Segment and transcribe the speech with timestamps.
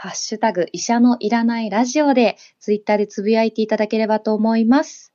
[0.00, 5.12] ハッシュタグ医者のいらないラジオでツイッターでつぶやいていただければと思います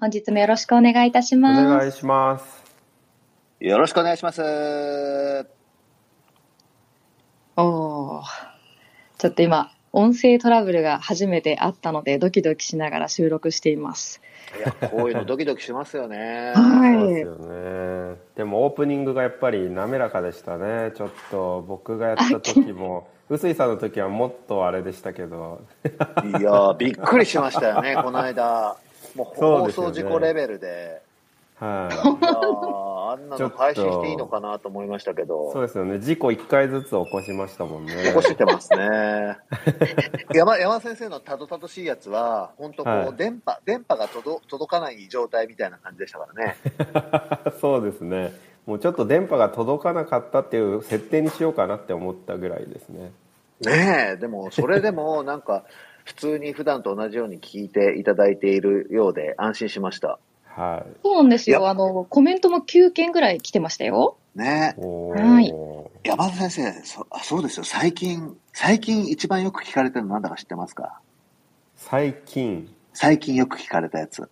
[0.00, 2.66] 本日もよろしくお願いいたしますお願いします
[3.60, 4.42] よろしくお願いします。
[7.56, 8.22] おー
[9.16, 14.20] ちょっと今、音声トラブルが初めてあったので、ドキドキしながら収録しています。
[14.58, 16.52] いや、こういうのドキドキしますよね。
[16.54, 16.94] はい。
[17.00, 25.62] そうですよねでもオープニングがやっぱり滑らかでしたねちょっと僕がやった時も臼井さんの時はもっとあれでしたけど
[26.38, 28.76] いや、びっくりしましたよね、 この間。
[29.14, 31.02] もう放送事故レベルで。
[31.58, 35.60] はいあんなの配信していいのかなと思いましたけそうど。
[35.62, 39.38] ですよね事故1回ずつ起こしましたもんね 起こしてますね。
[40.34, 46.56] 山山先生のたどたどしいやつは、本当こう、はい電波、電波が届届かない状態みたいな感じでしたからね。
[47.60, 48.34] そうですね
[48.66, 53.12] もうちょっと電波が届かなかったっていう設定にしようかなって思ったぐらいですね
[53.60, 55.64] ねえ、でも、それでも、なんか、
[56.04, 60.18] 普通に普段と同じように聞いていただいているようで安心しました。
[60.44, 61.68] はいそうなんですよ。
[61.68, 64.16] あの、コメントも9件ぐらい来てましたよ。
[64.34, 64.80] ねえ。
[64.80, 65.52] おはい
[66.04, 67.64] 山田先生そあ、そうですよ。
[67.64, 71.00] 最近、最近一番よく聞かれてるのなんだか知ってますか？
[71.76, 74.28] 最近最近よく聞かれたやつ。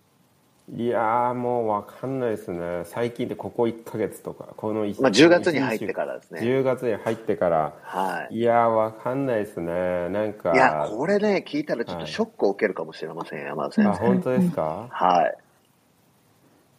[0.73, 6.39] いやーもうわかんないですね最近ってここ1ヶ月とかこの1まあ、10月に入ってからですね。
[6.41, 8.35] 10月に入ってからはい。
[8.35, 13.91] いやーわかんないですねなんかいや、これね、聞いたらちょっとショックを受けるかもしれません、山田先生。
[13.91, 14.87] あ本当ですか？
[14.89, 15.37] はい。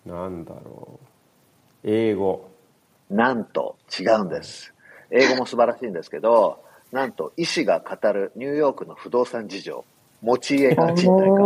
[0.08, 1.06] なんだろう
[1.84, 2.50] 英語
[3.08, 4.74] なんと、違うんです。
[5.12, 6.60] 英語も素晴らしいんですけど、
[6.90, 9.84] なんと、医師が語るニューヨークの不動産事情。
[10.22, 11.36] 持ち家が賃貸か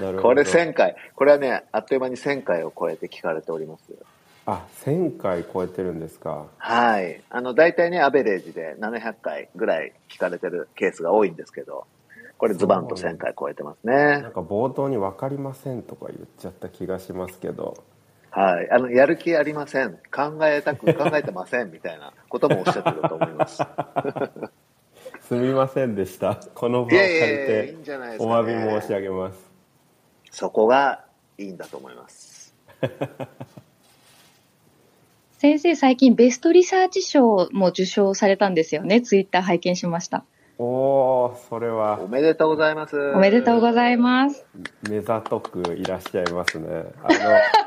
[0.22, 0.96] これ1000回。
[1.14, 3.84] これはね、あっという間に1000回を超えて聞かれております。
[4.46, 7.20] あ1000回超えてるんですかはい。
[7.30, 11.84] あの、大体ね、アベレージで700回ぐらい聞かれてるケースが多いんですけど、
[12.38, 14.32] これズバンと1000回超えてますねなん。
[14.32, 17.76] か冒頭に分かりませんとか言っちゃった気がしますけど
[18.30, 18.70] はい。
[18.70, 19.98] あの、やる気ありません。
[20.10, 21.70] 考えたく、考えてません。
[21.70, 23.60] みたいなこともおっしゃってると思います。
[25.30, 28.34] すみませんでしたこの場をい借りてんじゃないですお。
[28.34, 29.48] 詫び申し上げます
[30.32, 31.04] そこが
[31.38, 32.52] いいんだと思います。
[35.38, 39.02] 先生、最近ベストリサーチ賞も受賞されたんですよね。
[39.02, 40.24] ツイッター拝見しました。
[40.58, 42.98] おおそれはおめでとうございます。
[43.12, 44.44] おめでとうございます。
[44.88, 47.14] 目ざとくいらっしゃいますねあの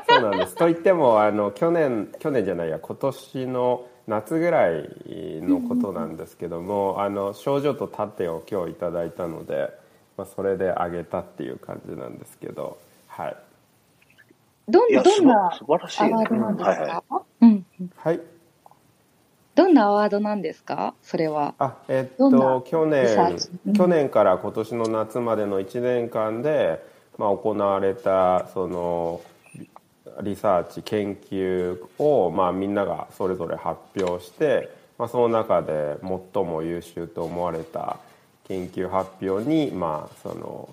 [0.06, 4.88] そうなんですと言ってもあの去年去年じゃないや今年の夏ぐらい
[5.42, 9.70] のことなんですけども、あの症状と盾を今日いただいたので、
[10.16, 13.36] まあ、それであげたっていう感じなんですけどはい。
[14.68, 17.66] どんなアワードなんですうんはいはかうん。
[17.96, 18.20] はい。
[19.54, 20.94] どんなアワードなんですか？
[21.02, 21.54] それは。
[21.58, 23.48] あえっと去年チ？
[23.66, 23.72] うん。
[23.74, 26.84] 去年から今年の夏までの1年間で、
[27.18, 29.20] まあ、行われたその
[30.22, 37.98] リサーチ研究を、まあ、みんながそれぞれ発表して、まあ、その中で最も優秀と思われた
[38.46, 40.68] 研究発表に、まあ、その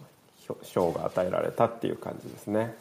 [0.63, 2.75] 賞が与えられたっていう感じですね。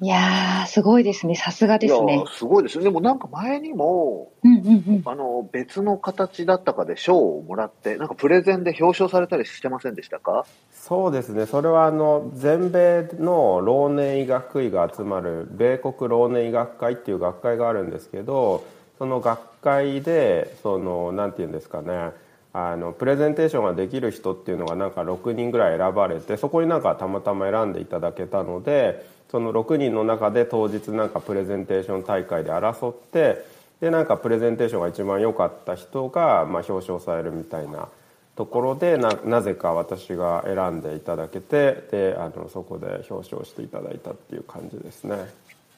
[0.00, 1.34] いやー、すごいですね。
[1.34, 1.78] さすがい。
[1.82, 2.84] いやですね。、すごいですよ。
[2.84, 5.02] でもなんか前にも、うんうんうん。
[5.04, 10.46] あの、別の形だったかで賞をもらって、なんかプレゼンで表彰されたりしてませんでしたか？
[10.72, 18.64] そうですねそれはあの全米の老年医学医が集まる米国老年医学会っていう学会があるんですけど
[18.96, 22.12] その学会でそのなんていうんですかね
[22.54, 33.44] あのプレゼンテーションができる人っていうのがなんか6人ぐらい選ばれてそこになんかたまたま選んでいただけたのでその6人の中で当日なんかプレゼンテーション大会で争って
[33.80, 37.88] でなんかプレゼンテーションが一番良かった人がまあ表彰されるみたいな
[38.36, 45.16] ところでななぜか私が選んでいただけてであのそこで表彰していただいたっていう感じですね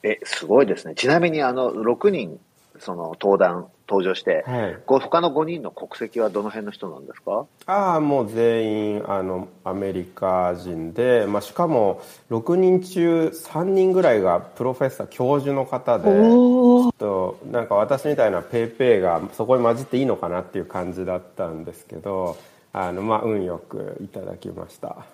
[0.03, 0.95] え、すごいですね。
[0.95, 2.39] ちなみにあの、6人
[2.81, 7.45] その登壇、登場して、はい、他の5人の国籍はどの辺の人なんですか？
[7.67, 12.01] ああもう全員あのアメリカ人で、まあ、しかも
[12.31, 18.71] 6人中3人ぐらいがプロフェッサー教授の方でちょっとなんか私みたいなペー。
[18.71, 22.37] ペーがそこに混じっていいのかなっていう感じだったんですけど
[22.71, 25.05] あの、まあ、運よくいただきました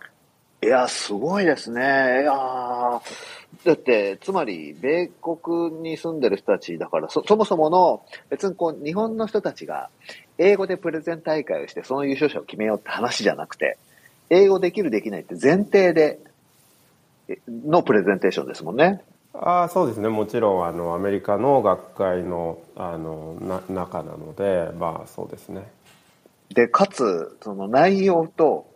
[0.64, 1.82] いや、すごいですね。
[1.82, 3.02] いや
[3.66, 9.90] だって、つまり、米国に住んでる人たちだから、そ、そもそもの、別にこう、日本の人たちが、
[10.38, 13.78] 英語でプレゼン大会をして、その優勝者を決めようって話じゃなくて、
[14.30, 16.20] 英語できるできないって前提で、
[17.48, 19.02] のプレゼンテーションですもんね。
[19.34, 25.70] ああそうですねもちろんあのアメリカの学会のあのな中なのでまあそうですね
[26.54, 28.68] で、かつ、その内容と、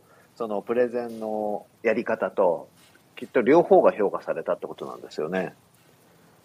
[0.41, 2.67] そのプレゼンのやり方と、
[3.15, 5.53] きっと両方が評価されたってことなんですよね。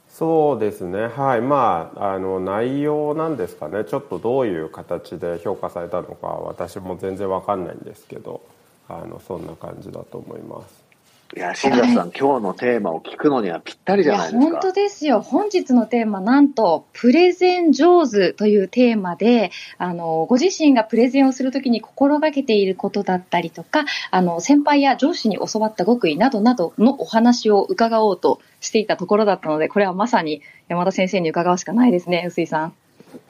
[0.06, 1.06] そうですね。
[1.06, 1.40] はい。
[1.40, 3.86] まああの内容なんですかね。
[3.86, 8.42] ちょっとどういう形で評価されたのか私も全然わかんないんですけど
[8.86, 10.84] あのそんな感じだと思います。
[11.34, 14.40] いや、新田さん、今日のテーマを聞くのにはぴったりじゃないですか。
[14.40, 15.20] 本当ですよ。
[15.20, 32.74] 本日のテーマ、なんと、プレゼン上手というテーマで、あの、ご自身がプレゼンをするときに心がけていることだったりとか、あの、先輩や上司に教わった極意などなどのお話を伺おうとしていたところだったので、これはまさに山田先生に伺うしかないですね、臼井さん。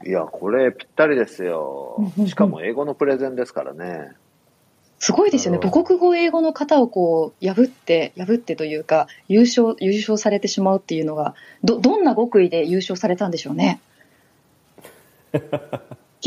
[0.04, 2.12] いや、これぴったりですよ。
[2.26, 4.12] しかも英語のプレゼンですからね。
[4.98, 5.60] すごいですよね。
[5.62, 13.81] 母国語、英語の方をこう、破って、破ってというか、優勝、優勝されてしまうっていうのが、ど、どんな極意で優勝されたんでしょうね？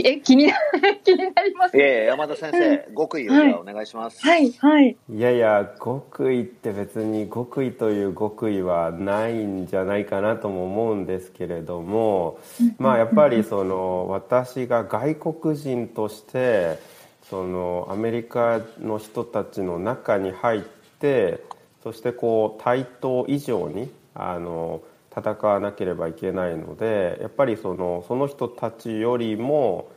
[0.03, 0.53] え、気にな、
[1.03, 1.77] 気になります。
[1.77, 4.21] いやいや、山田先生、極意をじゃあお願いします。
[4.21, 4.95] はい、はい。
[5.11, 12.37] いやいや極意って別に極意という極意はないんじゃないかなとも思うんですけれども
[12.77, 16.77] まあやっぱりその私が外国人として
[17.29, 20.61] そのアメリカの人たちの中に入っ
[20.99, 21.43] て
[21.83, 24.81] そしてこう対等以上にあの
[25.15, 29.89] 戦わなければいけないのでやっぱりそのその人たちよりも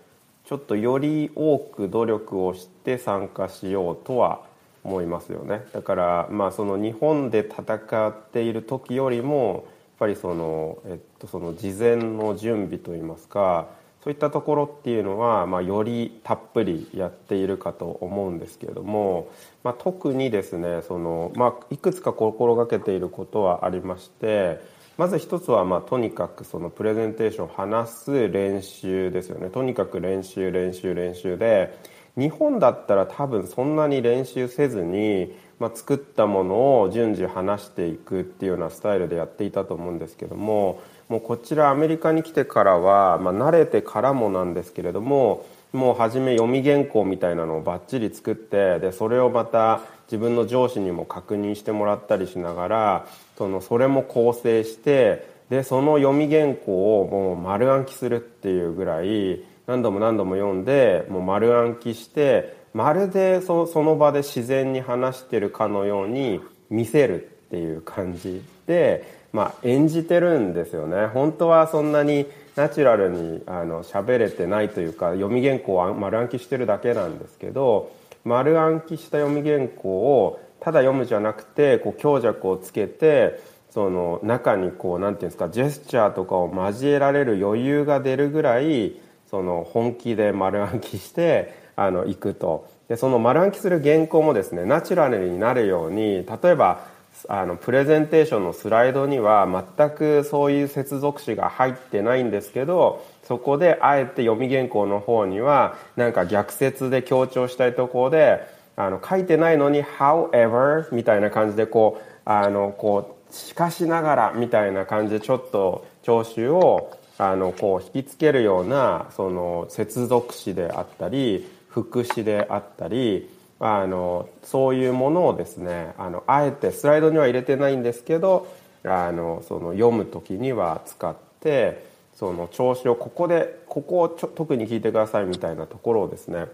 [0.47, 4.43] ちょっとより多く努力をして参加しようとは
[4.85, 5.65] 思いますよね。
[5.73, 7.77] だからまあその日本で戦
[8.09, 9.65] っている時よりもやっ
[9.99, 13.69] ぱりその,、えっと、その事前の準備といいますか
[14.03, 19.29] そういったところっていうのは、まあ、よりたっぷりやっているかと思うんですけれども、
[19.63, 24.61] まあ、特にですねその、まあ、いくつか心がけていることはありまして
[24.99, 29.49] まず一つは、まあ、とにかくそのプレゼンテーションを話す練習ですよね。
[29.49, 31.79] とにかく練習練習練習で
[32.17, 40.83] 日本だったら多分そんなに練習せずに、まあ、作ったものを順次話していくっていうようなスタイルでやっていたと思うんですけども
[41.13, 45.45] もうこちらアメリカに来てからは、まあ、慣れてからもなんですけれども
[45.75, 53.07] もう初め読み原稿みたいなのをバッチリ作ってでそれをまた自分の上司にも確認してもらったりしながら
[53.37, 71.07] そのそれも構成してでその読み原稿をもう丸暗記するっていうぐらい何度も何度も読んでもう丸暗記してまるでそその場で自然に話してるかのように見せるっていう感じで、まあ、演じてるんですよね。
[71.07, 77.91] 本当はそんなにナチュラルにあの喋れてないというか読み原稿を丸暗記してるだけなんですけど
[78.25, 83.41] 丸暗記した読み原稿をただ読むじゃなくてこう強弱をつけて
[83.71, 92.71] その中にこうなんていうんですかジェスチャーとかを交えられる余裕が出るぐらいその本気で丸暗記してあの行くと。
[92.89, 96.85] でその丸暗記する原稿もですねナチュラルになるように例えば
[97.29, 108.41] あのプレゼンテーションのスライドには全くそういう接続詞が入ってないんですけどそこであえて読み原稿の方にはなんか逆説で強調したいところで
[108.77, 123.31] あの書いてないのに「however」みたいな感じでこうあのこうしかしながらみたいな感じでちょっと聴衆をあのこう引きつけるようなその接続詞であったり副詞であったり
[123.65, 128.53] あのそういうものをですねあのあえてスライドには入れてないんですけど
[128.83, 136.47] あのその読む時には使ってその調子をここでここをちょ特に聞いてくださいみたいなところをですね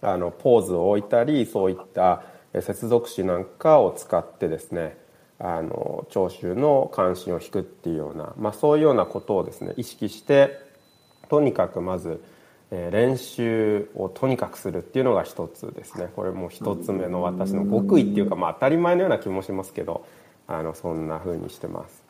[0.00, 2.22] あのポーズを置いたりそういった
[2.60, 4.96] 接続詞なんかを使ってですね
[5.40, 10.56] あの聴衆の関心を引くっていうような、まあ、そういうようなことをですね意識して
[11.28, 12.22] とにかくまず
[12.70, 16.08] えー、練習をとにかくするっていうのが一つですね。
[16.14, 20.04] これも一つ目の私の極意っていうか、まあ、当たり前のような気もしますけど
[20.46, 22.02] あのそんな風にしてます。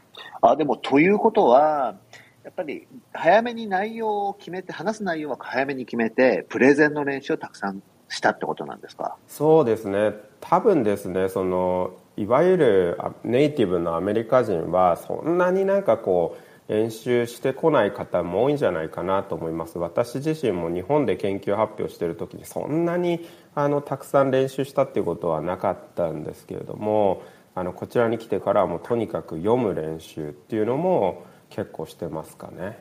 [0.42, 1.96] あでもということは
[2.44, 9.16] やっぱり早めに内容を決めて、話す内容は早めに決めて、プレゼンの練習をたくさんしたってことなんですか？
[9.28, 10.12] そうですね。
[10.40, 27.22] 多分ですねそのいわゆるネイティブのアメリカ人はそんなになんかこう練習してこない方も多いんじゃないかなと思います私自身も日本で研究発表してる時にそんなにあのたくさん練習したっていうことはなかったんですけれども
[27.54, 32.78] あのこちらに来てからはもうとにかく読む練習っていうのも結構してますかね。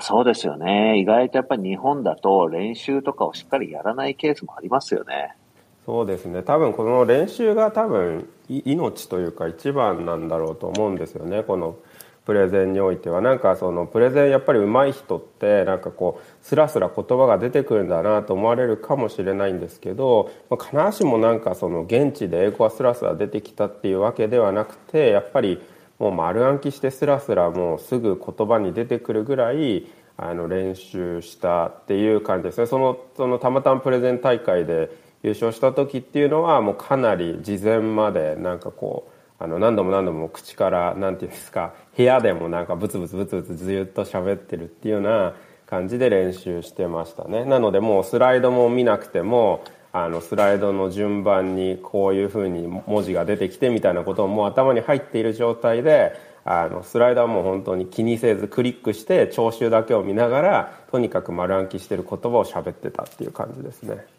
[0.00, 0.98] そうですよね。
[0.98, 5.36] 意外とやっぱり日本だと練習とかをしっかりやらないケースもありますよね。
[5.84, 6.42] そうですね。
[6.42, 11.42] 多分この練習が多分命というか一番なんだろうと思うんですよね。
[11.42, 11.76] この
[12.26, 25.62] プレゼンにおいてはなんかそのプレゼンやっぱり上手い人ってなんかこうスラスラ言葉が出てくるんだなと思われるかもしれないんですけど、まあ、必ずしもなんかその現地で英語がスラスラ出てきたっていうわけではなくてやっぱり
[26.00, 32.66] もう丸暗記してスラスラもうすぐ言葉に出てくるぐらいあの練習したっていう感じですね。
[32.66, 34.90] そのそのたまたまプレゼン大会で
[35.22, 45.34] 優勝した時っていうのはもうかなり事前までなんかこうあの何度も何度も口から何て言うんですか部屋でもなんかブツブツブツブツずっと喋ってるっていうような
[45.66, 56.12] 感じで練習してましたねなのでもうスライドも見なくてもあのスライドの順番にこういうふうに文字が出てきてみたいなことももう頭に入っている状態で
[56.44, 64.15] あのスライドはもう本当に気にせずクリックして聴衆だけを見ながらとにかく丸暗記してる言葉を喋ってたっていう感じですね。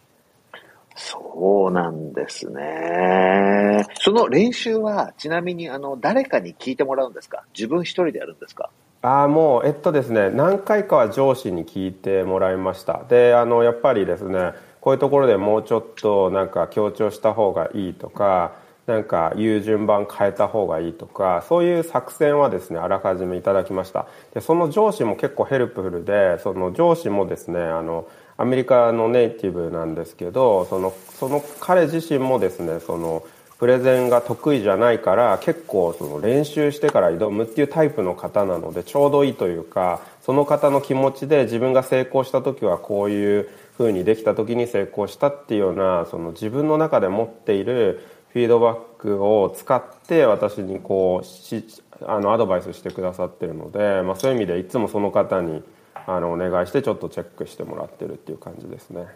[1.00, 3.86] そうなんですね。
[4.00, 7.44] その練習はちなみにあの誰かに聞いてもらうんですか？
[7.54, 8.72] 自分一人でやるんですか？
[9.04, 13.04] ああもうえっとですね何回かは上司に聞いてもらいました。
[13.08, 18.54] であのやっぱりですねこういうところでもうちょっとなんか強調した方がいいとか
[18.88, 24.08] なんか言う順番変えた方がいいとかそういう作戦はですねあらかじめいただきました。
[24.34, 33.24] でその上司も結構 helpful でその上司もですねあのアメリカのネイティブなんですけどそのその彼自身もですねその
[33.60, 51.66] プレゼンが得意じゃないから結構その練習してから挑むっていうタイプの方なのでちょうどいいというかその方の気持ちで自分が成功した時はこういう風にできた時に成功したっていうようなその自分の中で持っているフィードバックを使って私にこうし
[52.06, 55.64] あのアドバイスしてくださってるので、まあ、そういう意味でいつもその方に
[56.06, 59.08] あのお願いしてちょっとチェックしてもらってるっていう感じですね。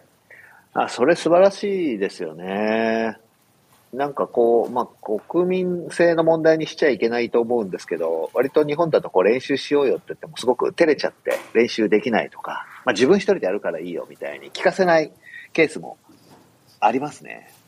[0.74, 3.20] あそれ素晴らしいですよね。
[3.94, 15.12] なんかこう、まあ、国民性の問題にしちゃいけないと思うんですけど、割と日本だとこう練習しようよって言ってもすごく照れちゃって練習できないとか、まあ、自分一人でやるからいいよみたいに聞かせない
[15.54, 15.98] ケースも
[16.80, 17.61] ありますね。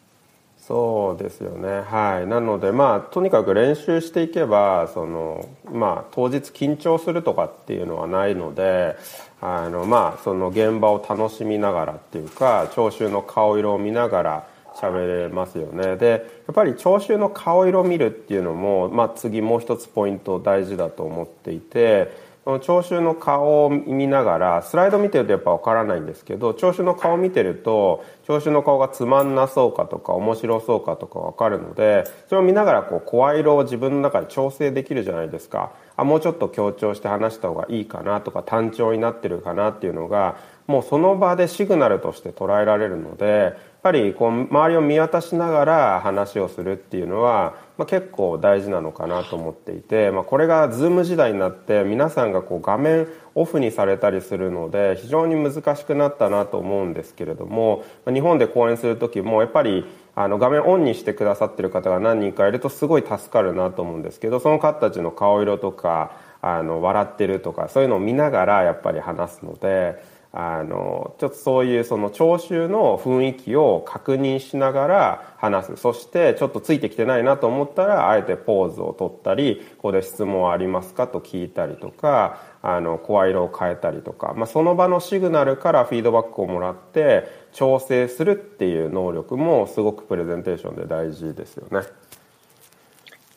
[0.65, 1.81] そうですよね。
[1.81, 2.27] はい。
[2.27, 8.95] なのでまあとにかく練習していけばそのまあ当日緊張するとかっていうのはないので
[9.41, 15.97] あのまあその現場を楽しみながらっていうか聴衆の顔色を見ながら喋れますよね。
[15.97, 16.07] で
[16.47, 22.22] やっぱり聴衆の顔色を見るっていうのも、まあ、次もう一つポイント大事だと思っていて
[22.61, 35.71] 聴衆の顔を見ながらスライド見てるとやっぱ分からないんですけど聴衆の顔を見てると聴衆の顔がつまんなそうかとか面白そうかとか分かるのでそれを見ながらこう声色を自分の中で調整できるじゃないですか。
[35.95, 59.85] あもうちょっと強調して話した方がいいかなとか単調になってるかなっていうのがもうその場でシグナルとして捉えられるのでぱりこう周りを見渡しながら話をするっていうのは、まあ、結構大事なのかなと思っていて、まあ、これが Zoom 時代になって皆さんがこう画面オフにされたりするので非常に難しくなったなと思うんですけれども日本で講演する時もやっぱり
[60.15, 70.12] あの画面オンにしてくださってる方が何人かいるとすごい助かるなと思うんですけどその方たちの顔色とかあの笑ってるとかそういうのを見ながらやっぱり話すので。
[70.35, 91.85] あのちょっとそういうその聴衆の雰囲気を確認しながら話すそしてちょっとついてきてないなと思ったらあえてポーズを取ったり「ここで質問ありますか?」と聞いたりとかあの声色を変えたりとか、まあ、その場のシグナルからフィードバックをもらって調整するっていう能力もすごくプレゼンテーションで大事ですよね。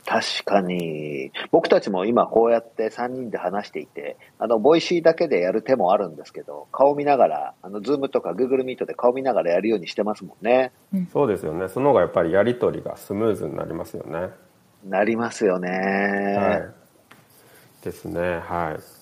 [0.06, 1.32] 確かに。
[1.50, 10.70] 僕たちも今こうやって3人で話していて、あの、ボイシーだけでやる手もあるんですけど、顔見ながら、あの、ズームとかグーグルミートで顔見ながらやるようにしてますもんね。
[11.12, 11.68] そうですよね。
[11.68, 14.30] その方がやっぱりやりとりがスムーズになりますよね。
[14.84, 15.68] なりますよね。
[15.70, 17.84] はい。
[17.84, 18.38] ですね。
[18.38, 18.96] はい。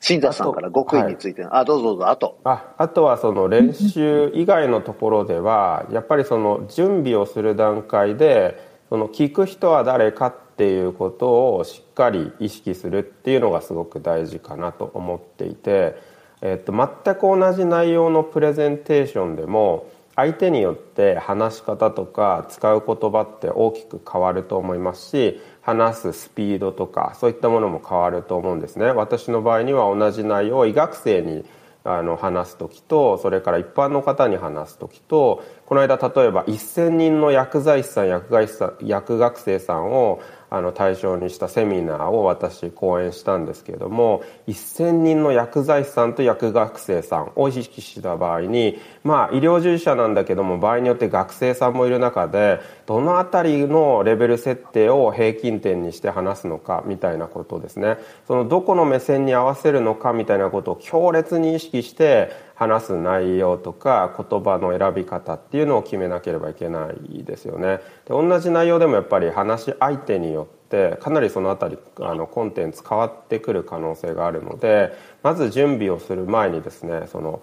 [0.00, 15.96] 新座さんから極意についてあ,、あどうぞどうぞあとああとはその練習以外のところではやっぱりその準備をする段階でその聞く人は誰かっていうことをしっかり意識するっていうのがすごく大事かなと思っていて、
[16.40, 28.86] えっと、全く同じ内容のプレゼンテーションでも相手によって話し方とか使う言葉って大きく変わると思いますし話すスピードとかそういったものも変わると思うんですね。
[28.86, 31.44] 私の場合には同じ内容を医学生に
[31.84, 57.98] あの話す時とそれから一般の方に話す時とこの間例えば1,000人の薬剤師さん薬剤師さん薬学生さんをあの対象にしたセミナーを私講演したんですけれども1,000人の薬剤師さんと薬学生さんを意識した場合にまあ医療従事者なんだけども場合によって学生さんもいる中でどの辺りのレベル設定を平均点にして話すのかみたいなことですね。
[58.26, 67.78] そのどこの目線に合わせるのかみたいなことを強烈に意識して話す内容とか言葉の選び方っていうのを決めなければいけないですよね。
[68.04, 77.42] で同じ内容でもやっぱり話し相手によってかなりその辺りあのコンテンツ変わってくる可能性があるのでまず準備をする前にですねその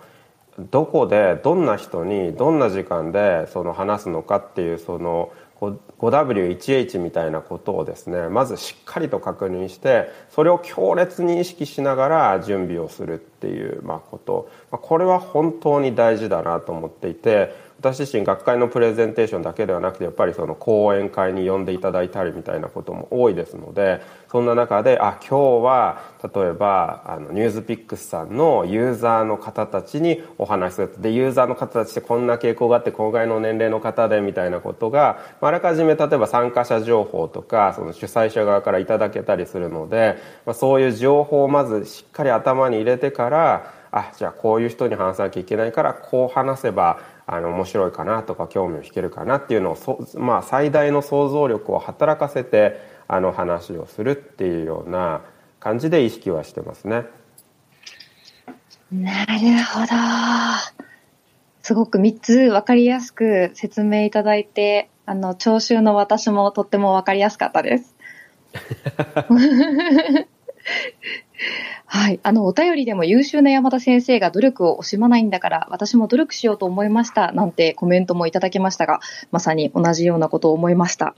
[0.60, 14.50] どこでどんな人にどんな時間でその話すのかっていうその 5W1H みたいなことをですねまずしっかりと確認してそれを強烈に意識しながら準備をするっていうまあこと。
[14.72, 24.02] これは本当に大事だなと思っていて私自身学会のプレゼンテーションだけではなくてやっぱりその講演会に呼んでいただいたりみたいなことも多いですので
[24.32, 30.96] そんな中であ今日は例えばあのニュースピックスさんのユーザーの方たちにお話しする。
[31.00, 55.22] でユーザーの方たちってこんな傾向があって今回の年齢の方でみたいなことがあらかじめ例えば参加者情報とかその主催者側からいただけたりするので、まあ、そういう情報をまずしっかり頭に入れてからあじゃあこういう人に話さなきゃいけないからこう話せばあの面白いかなとか興味を引けるかなっていうのをまあ、最大の想像力を働かせてあの話をするっていうような
[55.60, 57.06] 感じで意識はしてますね。
[58.92, 59.88] なるほど。
[61.64, 67.96] すごく3つ分かりやすく説明いただいて、あの、聴衆の私もとっても分かりやすかったです。
[71.96, 72.20] はい。
[72.24, 77.32] あの、お便りでも優秀な山田先生が努力を惜しまないんだから、私も努力しようと思いました。
[77.32, 79.00] なんてコメントもいただきましたが、
[79.32, 81.16] まさに同じようなことを思いました。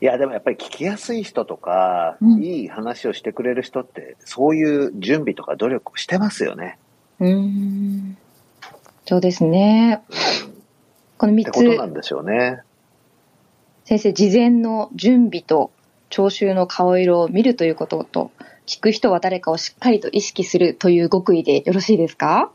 [0.00, 6.78] いや、でもやっぱり聞きやすい人とか、うん、いい話をしてくれる人って、そういう準備とか努力をしてますよね。
[7.18, 8.16] うん。
[9.06, 10.02] そうですね。
[11.18, 11.48] この3つ。
[11.48, 12.60] ってことなんでしょうね。
[13.84, 15.72] 先生、事前の準備と
[16.10, 18.30] 聴衆の顔色を見るということと、
[18.66, 22.50] 聞く人は誰かをしっかりと意識するという極意でよろしいですか？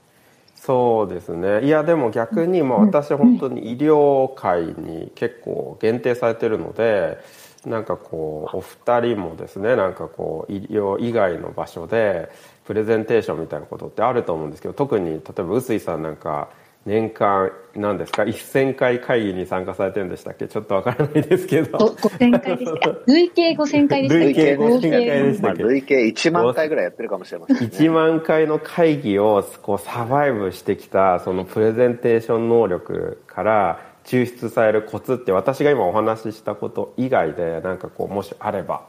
[0.56, 1.66] そうですね。
[1.66, 7.18] いやでも逆にまあ私は本当に医療界に結構限定されてるので
[7.66, 12.30] なんかこうお二人もですねなんかこう医療以外の場所で
[12.66, 16.50] プレゼンテーションみたいなことってあると思うんですけど特に例えば臼井さんなんか
[16.90, 20.48] 年間何ですか？1000回会議に参加されてるんでしたっけ？
[20.48, 21.78] ちょっとわからないですけど。
[21.78, 22.90] 5000回でした。
[23.06, 38.88] 累計5000回でした累計5000回でしたっけ、累計1万回ぐらいやってるかもしれません、ね、1万回の会議をこうサバイブしてきたそのプレゼンテーション能力から抽出されるコツって私が今お話ししたこと以外で何かこうもしあれば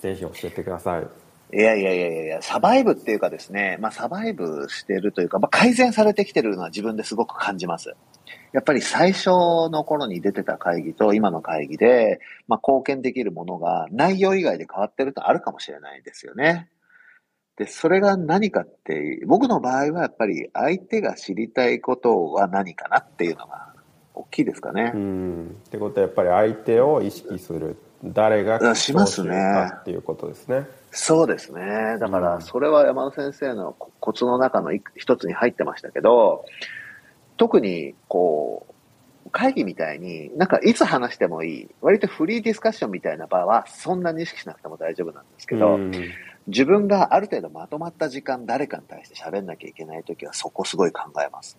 [0.00, 1.06] ぜひ教えてください
[1.52, 7.94] いやいやいやいやサバイブっていうかですね、まあサバイブしてるというか、まあ改善されてきてるのは自分ですごく感じます。
[8.52, 16.68] やっぱり最初の頃に出てた会議と今の会議で、まあ貢献できるものが内容以外で変わってるとあるかもしれないですよね。
[17.56, 23.72] で、それが何かって、僕の場合はやっぱり相手が知りたいことは何かなっていうのが
[24.14, 24.92] 大きいですかね。
[24.94, 25.56] うん。
[25.66, 27.76] ってことはやっぱり相手を意識する。
[28.04, 29.70] 誰がしますね。
[29.80, 30.68] っていうことですね。
[30.90, 31.98] そうですね。
[32.00, 36.44] だから、それは山田先生のコツの中の一つに入ってましたけど、
[37.36, 38.66] 特に、こ
[39.26, 45.92] う、会議みたいに、なんかいつ話してもいい、割とフリーディスカッションみたいな場は、そんなに意識しなくても大丈夫なんですけど、うん、
[46.46, 51.58] 自分がある程度まとまった時間、誰かに対して喋んなきゃいけないときは、そこすごい考えます。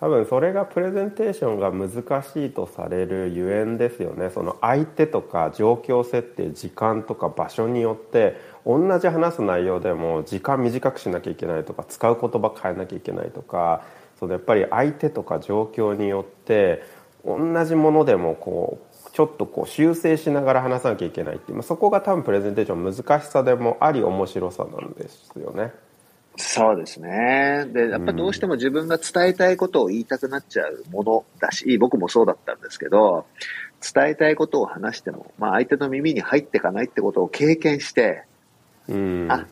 [0.00, 13.84] 多分それがプレゼンテーションが難しいとされるゆえんですよねその相手とか状況設定時間とか場所によって同じ話す内容でも時間短くしなきゃいけないとか使う言葉変えなきゃいけないとか
[14.18, 16.82] そのやっぱり相手とか状況によって
[17.22, 25.72] 同じものでもこうちょっとこう修正しながら話さなきゃいけないっていう、まあ、そこが多分プレゼンテーション難しさでもあり面白さなんですよね。
[26.40, 27.66] そうですね。
[27.72, 33.26] で、やっぱどうしても自分が伝えたいことを言いたくなっちゃうものだし、僕もそうだったんですけど、
[33.94, 38.24] 伝えたいことを話しても、まあ、相手の耳に入っていかないってことを経験して、
[38.88, 39.46] うんあ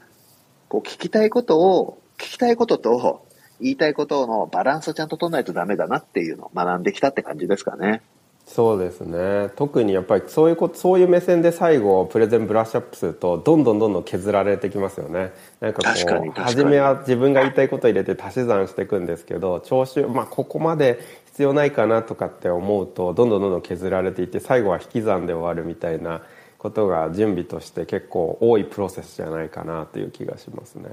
[0.69, 3.27] こう聞きたいことを、聞きたいことと
[3.61, 8.03] 言いたいことのバランスをちゃんと取らないとダメだなっていうのを学んできたって感じですかね。
[8.49, 9.51] そうですね。
[9.57, 15.33] 特にやっぱりそういうことそういう目線で最後プレゼンブラッシュアップするとどんどんどんどん削られてきますよね。
[15.61, 26.23] なんかこう初めは自分が言いたいことを入れて足し算していくんですけど聴衆まあここまで必要ないかなとかって思うとどんどんどんどん削られていって最後は引き算で終わるみたいな
[26.59, 30.91] ことが準備として結構多いプロセスじゃないかなという気がしますね。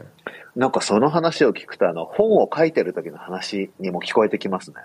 [0.56, 4.76] なんかその話を聞くと、あの、本を書いてる時の話にも聞こえてきますね。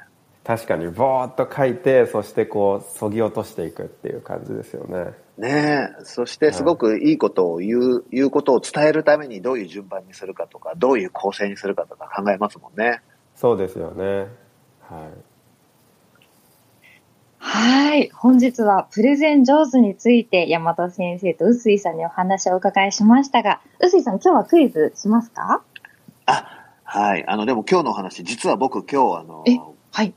[0.51, 6.05] 確かにボーっと書いてそしてこうそぎ落としていくっていう感じですよねねえ。
[6.05, 13.01] そしてすごくいいことを言う、言うことを伝えるためにどういう順番にするかとか、どういう構成にするかとか考えますもんね。
[13.37, 14.27] そうですよね
[14.81, 15.31] はい
[17.39, 18.11] はい。
[18.11, 25.63] 本日はプレゼン上手について山田先生と臼井さんにお話をお伺いしましたが、臼井さん今日はクイズしますか？
[26.27, 27.25] あ、はい。
[27.29, 29.53] あの、でも今日のお話、実は僕今日あの、え
[29.93, 30.13] はい。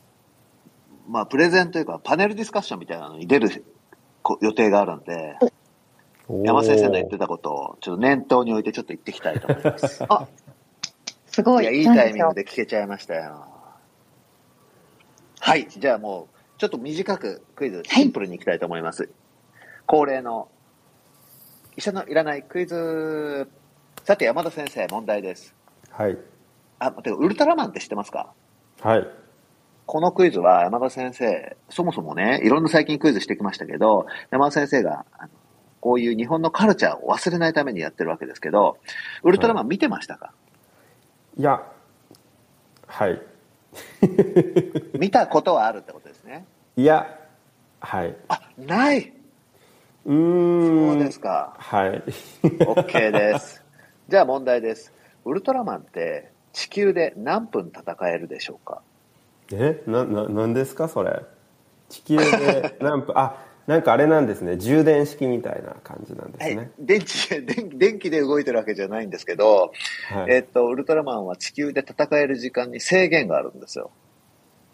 [1.08, 3.66] まあ、プレゼンというか、パネルディスカッションみたいなのに出る
[4.22, 5.38] こ予定があるんで、
[6.44, 10.04] 山先生の言ってたことを、ちょっと念頭に置いてちょっと言っていきたいと思います。
[10.08, 10.28] あ、
[11.28, 11.64] すごい。
[11.64, 13.46] いや、いいタイミングで聞けちゃいましたよ。
[15.40, 15.68] はい。
[15.68, 19.10] じゃあもう、ちょっと短くクイズ、シンプルにいきたいと思います。
[19.86, 20.48] 恒例の、
[21.76, 23.50] 医者のいらないクイズ。
[24.04, 25.54] さて、山田先生、問題です。
[25.90, 26.18] はい
[26.80, 28.34] あ、待って、ウルトラマンって知ってますか？
[28.82, 29.23] はい
[29.86, 35.30] このクイズは山田先生、そもそもね、いろんな最近クイズしてきましたけど、山田先生が、あの
[35.82, 38.78] こういう日本のカルチャーを忘れないためにやってるわけですけど、
[39.24, 40.32] ウルトラマン見てましたか、
[41.38, 41.62] いや
[42.88, 43.22] はい
[44.98, 46.46] 見たことはあるってことですね。
[46.78, 47.20] いや
[47.82, 49.12] はいあ、ない、
[50.06, 51.54] うーんそうですか。
[51.58, 52.04] はい
[52.44, 53.62] OK です。
[54.08, 54.94] じゃあ問題です。
[55.26, 58.82] ウルトラマンって地球で何分戦えるでしょうか？
[59.54, 61.22] えなななんですかそれ。
[61.90, 63.36] 地球で何分あ
[63.68, 64.58] なんかあれなんですね。
[64.58, 66.56] 充電式みたいな感じなんですはい。
[66.56, 69.72] ね、電池電電気で動いてるわけじゃないんですけど、
[70.10, 70.32] はい。
[70.32, 73.92] えっと、ウルトラマンは地球で戦える時間に制限があるんですよ。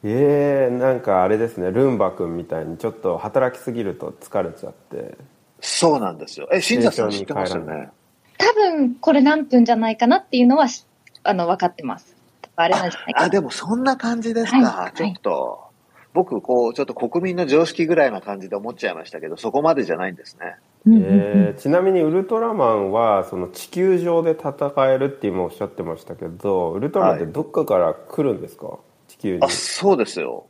[0.03, 1.71] えー、なんかあれですね。
[1.71, 5.17] ルンバ君みたいにちょっと働きすぎると疲れちゃって。
[5.59, 6.47] そうなんですよ。
[6.51, 7.89] え、新座さん知ってますよね？
[8.37, 10.85] 多分これ何分じゃないかなっていうのはし
[11.23, 12.15] あの分かってます。
[12.61, 13.29] あれなんじゃないかあ、な。
[13.29, 14.57] でもそんな感じですか。
[14.57, 15.69] はいちょっと。
[16.13, 20.55] 僕、こう、ちょっと国民の常識ぐらいな感じで思っちゃいましたけど、そこまでじゃないんですね。
[20.87, 30.45] えーちなみにウルトラマンはその地球上で戦えるって今おっしゃってましたけどウルトラマンってどっかから来るんですか、地球にあ、そうですよ。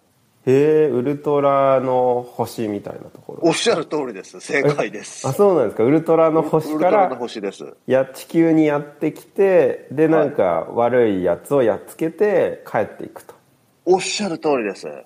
[0.49, 4.39] へえウルトラの星みたいなところおっしゃる通りです。
[4.39, 5.27] 正解です。
[5.27, 7.75] あそうなんですかウルトラの星かウルトラのら星です。
[7.85, 13.35] や地球にやってきてではいなんか悪いやつをやっつけて帰っていくと
[13.85, 14.87] おっしゃる通りです。
[14.87, 15.03] へ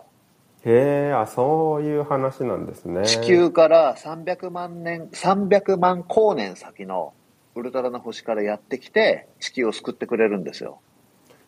[0.66, 7.14] えあそういう話なんですね地球から300万年、300万光年先の
[7.56, 10.80] ウルトラの星からやってきて、地球を救ってくれるんですよ。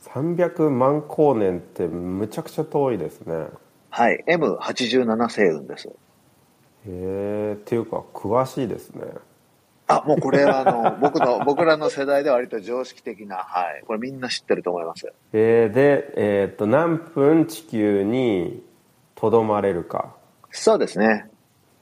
[0.03, 3.47] 300万光年ってむちゃくちゃ遠いですね
[3.95, 4.25] はい。
[4.27, 5.87] M87 星雲です。
[5.87, 5.93] へ
[6.85, 9.05] えっていうか詳しいですね
[9.87, 13.83] あ、もうこれはあの、 僕の、僕らの世代では割と常識的な、はい。
[13.87, 15.13] これみんな知ってると思います。
[15.31, 18.61] えーで、えーっと何分地球に
[19.15, 20.13] とどまれるか
[20.51, 21.29] そうですね。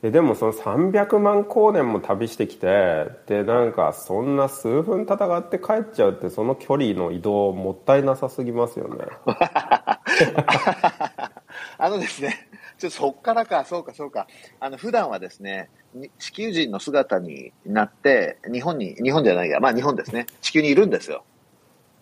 [0.04, 10.02] ででもその300万光年も旅してきてでなんかそんな数分戦って帰っちゃうってその距離の移動もったいなさすぎますよねあ
[11.93, 14.27] のですね、 ちょっとそっからか、そうか、そうか。
[14.60, 21.23] あの、普段はですね、に地球人の姿になって、日本に、日本じゃないや、まあ日本ですね、地球にいるんですよ。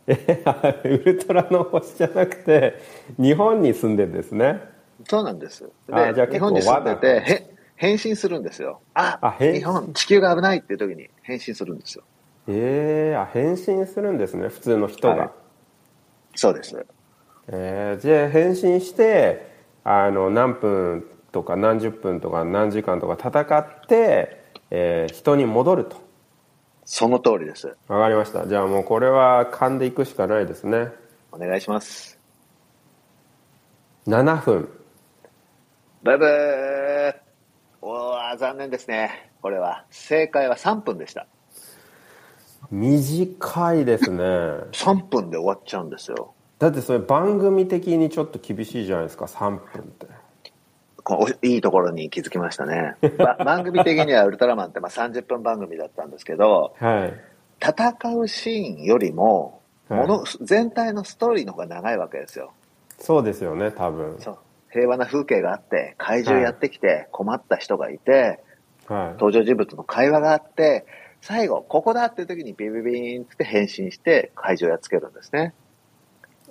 [0.08, 0.44] え
[0.86, 2.82] ウルトラの星じゃなくて
[3.20, 4.60] 日本に住んでるんですね
[5.08, 5.70] そうなんです。
[5.92, 8.82] あじゃあで、日本に住んでて、へ変身するんですよ。
[8.94, 12.04] ああ日本、地球が危ないっていう時に変身するんですよ。
[12.48, 15.30] えー、あ変身するんですね普通の人が、はい
[16.36, 16.86] そうです。
[17.48, 19.51] えーじゃあ変身して
[19.84, 25.98] あの何分とか何十分とか何時間とか戦って、えー人に戻ると
[26.86, 27.76] その通りです。
[27.88, 30.90] わかりましたじゃあもうこれは勘でいくしかないですね
[31.32, 32.20] お願いします。
[34.08, 34.70] 7分
[36.04, 37.16] ブブー
[37.84, 39.32] おー、残念ですね。
[39.42, 39.86] これは。
[39.90, 41.28] 正解は3分でした。
[42.72, 46.34] 短いですね3分で終わっちゃうんですよ。
[46.62, 50.08] だってそれ番組的にちょっと厳しいじゃないですか3分って
[51.04, 52.96] こういいところに気づきましたね。
[53.18, 57.14] ば番組的にはウルトラマンってまあ30分番組だったんですけど、はい
[57.64, 62.54] 戦うシーンよりも、もの、全体のストーリーの方が長いわけですよ。
[62.98, 64.38] そうですよね多分そう。
[64.72, 68.40] 平和な風景があって、怪獣やってきて、困った人がいて、
[68.88, 70.86] はい登場人物の会話があって、
[71.22, 75.54] 最後、ここだっていう時にビビビーンって変身して怪獣をやっつけるんですね。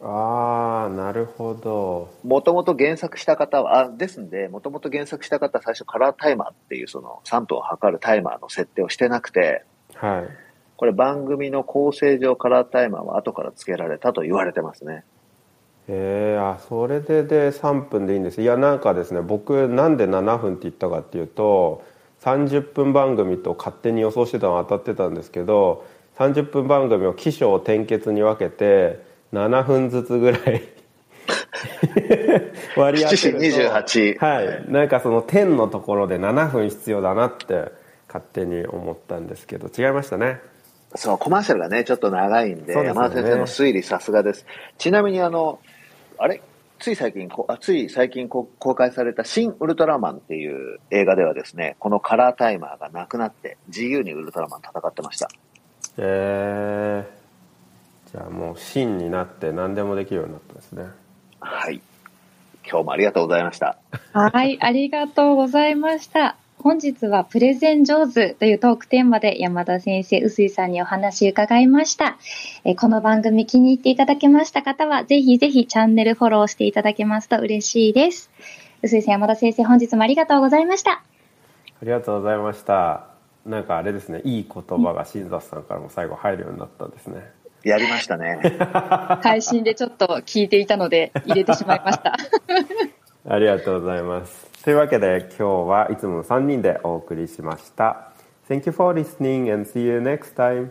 [0.03, 2.11] ああなるほど。
[2.25, 10.29] もともと原作した方は、あ、ですんで、もともと原作した方は最初カラータイマーっていうその3分を測るタイマーの設定をしてなくて、はい。
[10.77, 15.05] これ番組の構成上カラータイマーは後から付けられたと言われてますね。
[15.89, 18.41] えー、あそれでで3分でいいんです。
[18.41, 21.85] いやなんかですね僕なんで7分って言ったかっていうと
[22.23, 25.85] 30分番組と勝手に予想してたのは当たってたんですけど
[26.17, 30.63] 30分番組を起承転結に分けて7分ずつぐらい。
[32.77, 33.39] 割り当てると。
[33.39, 34.65] 7時28はい。
[34.69, 37.71] なんかその点のところで7分必要だなって
[38.09, 40.41] 勝手に思ったんですけど違いましたね。
[40.97, 42.85] そう、コマーシャルがね、ちょっと長いんで、ね。
[42.85, 44.45] 山田先生の推理さすがです。
[44.77, 45.61] ちなみにあの、
[46.19, 46.43] あれ？
[46.81, 55.29] つい最近こあ、つい最近こ公開された新ウルトラマンっていう映画ではですね、このカラータイマーがなくなって、自由にウルトラマン戦ってました。
[55.99, 57.20] えー、
[58.13, 60.85] じゃあもう真になって何でもできるようになったんですね
[61.41, 61.81] はい。
[62.69, 63.79] 今日もありがとうございました。
[64.13, 66.37] はい、ありがとうございました。
[66.59, 72.19] 本日はプレゼン上手というトークテーマで山田先生、臼井さんにお話伺いました。
[72.65, 78.31] えーこの番組気に入っていただけました方は、ぜひぜひチャンネルフォローしていただけますと嬉しいです。
[78.83, 80.93] 臼井さん、山田先生、本日もありがとうございました。
[80.93, 81.03] あ
[81.83, 83.07] りがとうございました
[83.47, 88.41] なんかあれですねいい言葉が新里さんからも最後入るようになったんですねやりましたね。
[89.23, 92.17] 配信でちょっと聞いていたので入れてしまいました。
[93.29, 98.13] ありがとうございますというわけで今日はいつもの3人でお送りしました
[98.49, 100.71] Thank you for listening and see you next time